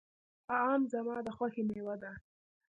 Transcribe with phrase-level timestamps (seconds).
[0.63, 2.11] آم زما د خوښې مېوه ده.